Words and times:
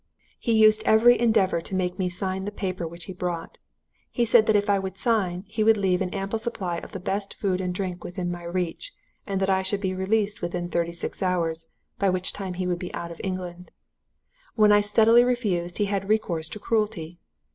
"He 0.39 0.53
used 0.53 0.81
every 0.83 1.19
endeavour 1.19 1.61
to 1.61 1.75
make 1.75 1.99
me 1.99 2.09
sign 2.09 2.45
the 2.45 2.51
paper 2.51 2.87
which 2.87 3.05
he 3.05 3.13
brought. 3.13 3.59
He 4.09 4.25
said 4.25 4.47
that 4.47 4.55
if 4.55 4.67
I 4.67 4.79
would 4.79 4.97
sign, 4.97 5.43
he 5.47 5.63
would 5.63 5.77
leave 5.77 6.01
an 6.01 6.09
ample 6.09 6.39
supply 6.39 6.79
of 6.79 6.91
the 6.91 6.99
best 6.99 7.35
food 7.35 7.61
and 7.61 7.71
drink 7.71 8.03
within 8.03 8.31
my 8.31 8.41
reach, 8.41 8.91
and 9.27 9.39
that 9.39 9.49
I 9.51 9.61
should 9.61 9.79
be 9.79 9.93
released 9.93 10.41
within 10.41 10.69
thirty 10.69 10.91
six 10.91 11.21
hours, 11.21 11.69
by 11.99 12.09
which 12.09 12.33
time 12.33 12.55
he 12.55 12.65
would 12.65 12.79
be 12.79 12.91
out 12.95 13.11
of 13.11 13.21
England. 13.23 13.69
When 14.55 14.71
I 14.71 14.81
steadily 14.81 15.23
refused 15.23 15.77
he 15.77 15.85
had 15.85 16.09
recourse 16.09 16.49
to 16.49 16.57
cruelty. 16.59 17.19